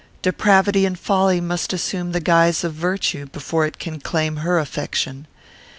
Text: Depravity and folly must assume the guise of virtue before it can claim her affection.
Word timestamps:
Depravity 0.23 0.87
and 0.87 0.97
folly 0.97 1.39
must 1.39 1.73
assume 1.73 2.11
the 2.11 2.19
guise 2.19 2.63
of 2.63 2.73
virtue 2.73 3.27
before 3.27 3.67
it 3.67 3.77
can 3.77 3.99
claim 3.99 4.37
her 4.37 4.57
affection. 4.57 5.27